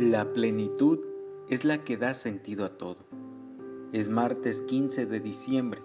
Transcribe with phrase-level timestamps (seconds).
[0.00, 0.98] La plenitud
[1.50, 3.04] es la que da sentido a todo.
[3.92, 5.82] Es martes 15 de diciembre,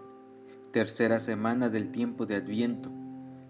[0.71, 2.93] tercera semana del tiempo de Adviento.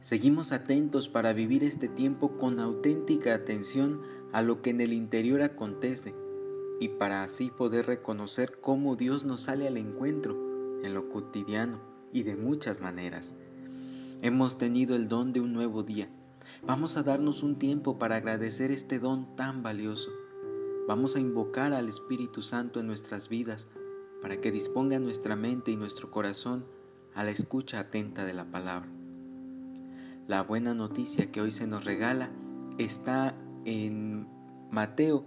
[0.02, 4.02] Seguimos atentos para vivir este tiempo con auténtica atención
[4.34, 6.16] a lo que en el interior acontece
[6.80, 10.36] y para así poder reconocer cómo Dios nos sale al encuentro
[10.84, 11.80] en lo cotidiano
[12.12, 13.36] y de muchas maneras.
[14.24, 16.10] Hemos tenido el don de un nuevo día.
[16.66, 20.10] Vamos a darnos un tiempo para agradecer este don tan valioso
[20.88, 23.68] Vamos a invocar al Espíritu Santo en nuestras vidas
[24.22, 26.64] para que disponga nuestra mente y nuestro corazón
[27.16, 28.88] a la escucha atenta de la palabra.
[30.28, 32.30] La buena noticia que hoy se nos regala
[32.78, 33.36] está
[33.66, 34.28] en
[34.70, 35.26] Mateo,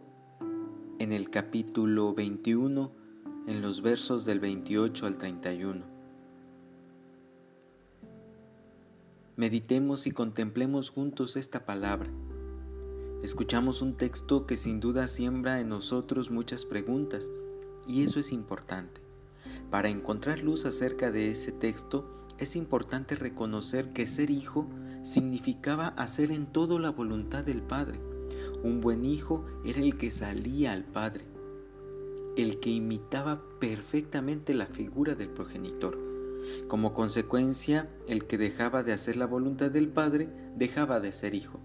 [1.01, 2.93] en el capítulo 21,
[3.49, 5.85] en los versos del 28 al 31.
[9.35, 12.11] Meditemos y contemplemos juntos esta palabra
[13.23, 17.29] Escuchamos un texto que sin duda siembra en nosotros muchas preguntas,
[17.87, 19.01] y eso es importante.
[19.71, 24.69] Para encontrar luz acerca de ese texto, es importante reconocer que ser hijo
[25.03, 28.01] significaba hacer en todo la voluntad del Padre.
[28.63, 31.25] Un buen hijo era el que salía al Padre,
[32.37, 35.99] el que imitaba perfectamente la figura del progenitor.
[36.69, 41.59] Como consecuencia, el que dejaba de hacer la voluntad del Padre dejaba de ser hijo.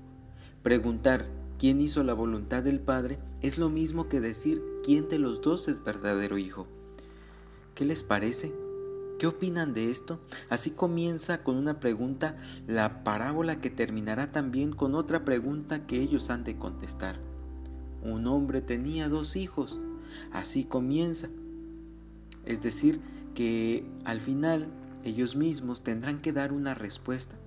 [0.63, 5.41] Preguntar quién hizo la voluntad del Padre es lo mismo que decir quién de los
[5.41, 6.67] dos es verdadero hijo.
[7.73, 8.53] ¿Qué les parece?
[9.17, 10.19] ¿Qué opinan de esto?
[10.49, 12.35] Así comienza con una pregunta
[12.67, 17.17] la parábola que terminará también con otra pregunta que ellos han de contestar.
[18.01, 19.79] Un hombre tenía dos hijos.
[20.33, 21.29] Así comienza.
[22.45, 22.99] Es decir,
[23.35, 24.67] que al final
[25.05, 27.37] ellos mismos tendrán que dar una respuesta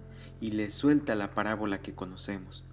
[0.40, 2.64] y les suelta la parábola que conocemos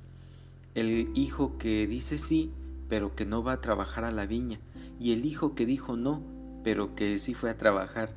[0.76, 2.52] el hijo que dice sí,
[2.90, 4.60] pero que no va a trabajar a la viña,
[5.00, 6.22] y el hijo que dijo no,
[6.64, 8.14] pero que sí fue a trabajar.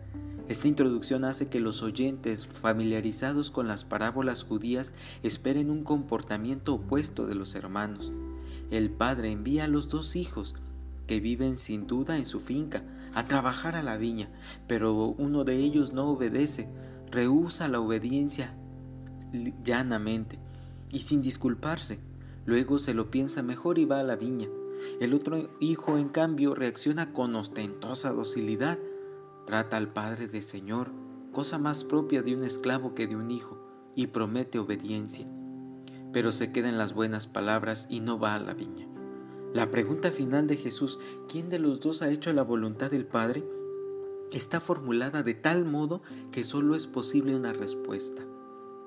[0.48, 7.26] Esta introducción hace que los oyentes familiarizados con las parábolas judías esperen un comportamiento opuesto
[7.26, 8.12] de los hermanos.
[8.70, 10.54] El padre envía a los dos hijos,
[11.08, 14.28] que viven sin duda en su finca, a trabajar a la viña,
[14.68, 16.68] pero uno de ellos no obedece,
[17.10, 18.54] rehúsa la obediencia
[19.64, 20.38] llanamente
[20.90, 21.98] y sin disculparse.
[22.46, 24.48] Luego se lo piensa mejor y va a la viña.
[25.00, 28.78] El otro hijo, en cambio, reacciona con ostentosa docilidad.
[29.46, 30.90] Trata al padre de señor,
[31.32, 33.58] cosa más propia de un esclavo que de un hijo,
[33.94, 35.26] y promete obediencia.
[36.12, 38.86] Pero se queda en las buenas palabras y no va a la viña.
[39.52, 40.98] La pregunta final de Jesús,
[41.28, 43.44] ¿quién de los dos ha hecho la voluntad del Padre?
[44.32, 46.02] está formulada de tal modo
[46.32, 48.22] que solo es posible una respuesta,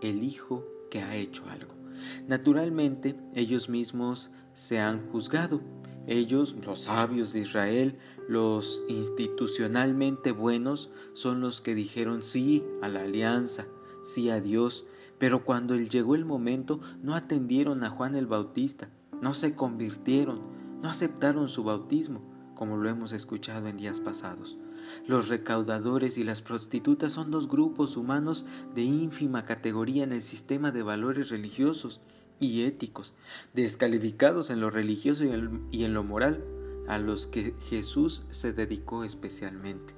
[0.01, 1.78] el Hijo que ha hecho algo.
[2.27, 5.61] Naturalmente, ellos mismos se han juzgado.
[6.07, 13.01] Ellos, los sabios de Israel, los institucionalmente buenos, son los que dijeron sí a la
[13.01, 13.65] alianza,
[14.03, 14.85] sí a Dios,
[15.19, 18.89] pero cuando llegó el momento no atendieron a Juan el Bautista,
[19.21, 20.39] no se convirtieron,
[20.81, 22.21] no aceptaron su bautismo,
[22.59, 24.57] como lo hemos escuchado en días pasados.
[25.07, 30.73] Los recaudadores y las prostitutas son dos grupos humanos de ínfima categoría en el sistema
[30.73, 32.01] de valores religiosos
[32.37, 33.13] y éticos,
[33.53, 35.23] descalificados en lo religioso
[35.71, 36.43] y en lo moral,
[36.89, 39.95] a los que Jesús se dedicó especialmente.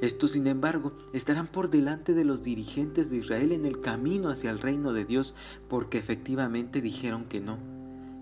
[0.00, 4.50] Estos, sin embargo, estarán por delante de los dirigentes de Israel en el camino hacia
[4.50, 5.34] el reino de Dios,
[5.68, 7.58] porque efectivamente dijeron que no,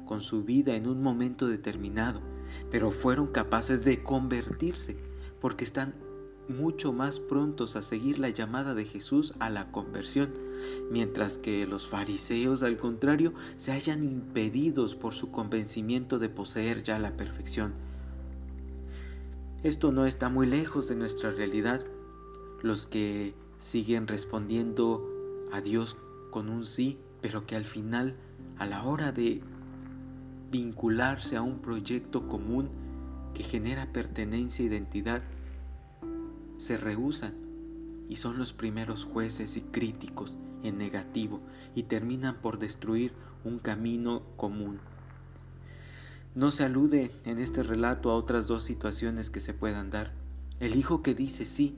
[0.07, 2.23] con su vida en un momento determinado,
[2.71, 4.97] pero fueron capaces de convertirse
[5.41, 5.95] porque están
[6.49, 10.33] mucho más prontos a seguir la llamada de Jesús a la conversión,
[10.91, 16.99] mientras que los fariseos, al contrario, se hallan impedidos por su convencimiento de poseer ya
[16.99, 17.75] la perfección.
[19.63, 21.85] Esto no está muy lejos de nuestra realidad.
[22.63, 25.05] Los que siguen respondiendo
[25.53, 25.97] a Dios
[26.31, 28.17] con un sí, pero que al final,
[28.59, 29.43] a la hora de
[30.51, 32.71] vincularse a un proyecto común,
[33.35, 35.23] que genera pertenencia e identidad
[36.59, 37.35] se rehusan
[38.09, 41.41] y son los primeros jueces y críticos en negativo
[41.75, 43.13] y terminan por destruir
[43.45, 44.81] un camino común.
[46.35, 50.13] No se alude en este relato a otras dos situaciones que se puedan dar.
[50.61, 51.77] El hijo que dice sí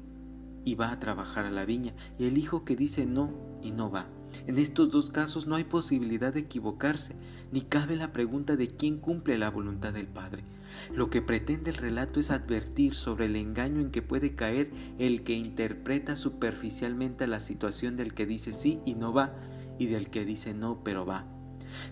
[0.65, 3.33] y va a trabajar a la viña y el hijo que dice no
[3.63, 4.07] y no va.
[4.49, 7.15] En estos dos casos no hay posibilidad de equivocarse,
[7.53, 10.43] ni cabe la pregunta de quién cumple la voluntad del Padre.
[10.91, 15.23] Lo que pretende el relato es advertir sobre el engaño en que puede caer el
[15.23, 19.35] que interpreta superficialmente la situación del que dice sí y no va,
[19.79, 21.27] y del que dice no pero va.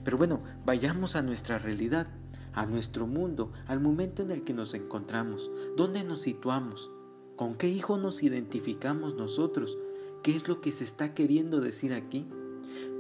[0.03, 2.08] Pero bueno, vayamos a nuestra realidad.
[2.55, 6.91] a nuestro mundo, al momento en el que nos encontramos, dónde nos situamos,
[7.37, 9.76] con qué hijo nos identificamos nosotros,
[10.23, 12.26] qué es lo que se está queriendo decir aquí.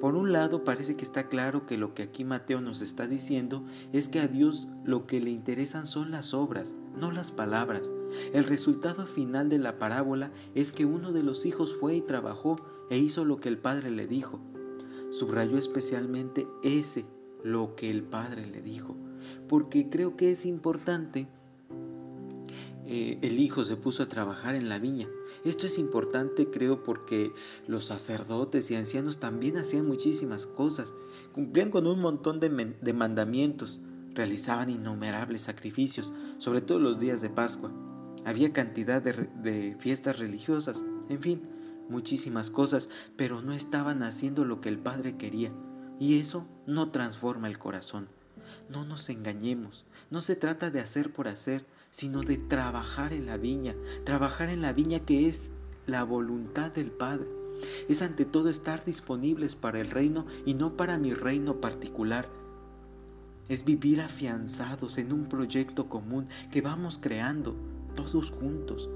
[0.00, 3.64] Por un lado, parece que está claro que lo que aquí Mateo nos está diciendo
[3.92, 7.90] es que a Dios lo que le interesan son las obras, no las palabras.
[8.34, 12.56] El resultado final de la parábola es que uno de los hijos fue y trabajó
[12.90, 14.38] e hizo lo que el padre le dijo.
[15.10, 17.06] Subrayó especialmente ese,
[17.42, 18.96] lo que el padre le dijo,
[19.48, 21.28] porque creo que es importante
[22.86, 25.08] eh, el hijo se puso a trabajar en la viña.
[25.44, 27.32] Esto es importante creo porque
[27.66, 30.94] los sacerdotes y ancianos también hacían muchísimas cosas,
[31.32, 33.80] cumplían con un montón de, mandamientos,
[34.14, 37.72] realizaban innumerables sacrificios, sobre todo los días de Pascua.
[38.24, 41.42] Había cantidad de fiestas religiosas, en fin,
[41.88, 45.52] muchísimas cosas, pero no estaban haciendo lo que el Padre quería.
[45.98, 48.08] Y eso no transforma el corazón.
[48.68, 51.64] No nos engañemos, no se trata de hacer por hacer,
[51.96, 55.52] sino de trabajar en la viña, trabajar en la viña que es
[55.86, 57.26] la voluntad del Padre.
[57.88, 62.28] Es ante todo estar disponibles para el reino y no para mi reino particular.
[63.48, 67.56] Es vivir afianzados en un proyecto común que vamos creando
[67.94, 68.90] todos juntos,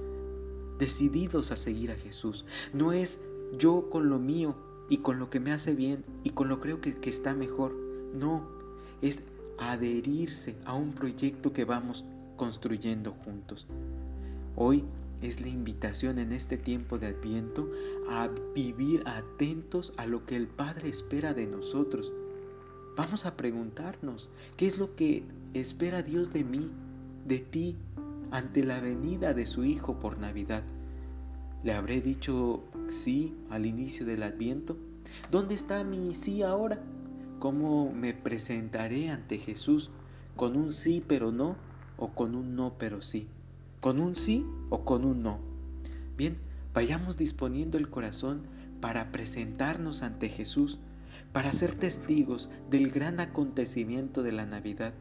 [0.78, 2.44] decididos a seguir a Jesús.
[2.74, 3.22] No es
[3.58, 4.56] yo con lo mío
[4.90, 7.74] y con lo que me hace bien y con lo creo que, que está mejor.
[8.12, 8.46] No,
[9.00, 9.22] es
[9.56, 12.04] adherirse a un proyecto que vamos
[12.40, 13.66] construyendo juntos.
[14.56, 14.82] Hoy
[15.20, 17.70] es la invitación en este tiempo de adviento
[18.08, 22.10] a vivir atentos a lo que el Padre espera de nosotros.
[22.96, 25.22] Vamos a preguntarnos, ¿qué es lo que
[25.52, 26.70] espera Dios de mí,
[27.26, 27.76] de ti,
[28.30, 30.62] ante la venida de su Hijo por Navidad?
[31.62, 34.78] ¿Le habré dicho sí al inicio del adviento?
[35.30, 36.82] ¿Dónde está mi sí ahora?
[37.38, 39.90] ¿Cómo me presentaré ante Jesús?
[40.36, 41.68] ¿Con un sí pero no?
[42.00, 43.28] O con un no pero sí,
[43.80, 45.38] con un sí o con un no.
[46.16, 46.38] Bien,
[46.74, 48.42] vayamos disponiendo el corazón
[48.80, 50.80] para presentarnos ante Jesús,
[51.32, 54.94] para ser testigos del gran acontecimiento de la Navidad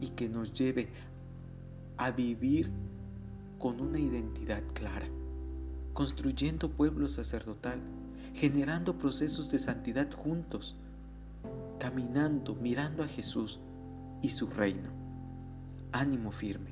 [0.00, 0.90] y que nos lleve
[1.96, 2.70] a vivir
[3.58, 5.06] con una identidad clara,
[5.94, 7.80] construyendo pueblo sacerdotal,
[8.34, 10.74] generando procesos de santidad juntos,
[11.78, 13.60] caminando, mirando a Jesús
[14.20, 15.01] y su reino
[15.92, 16.71] ánimo firme.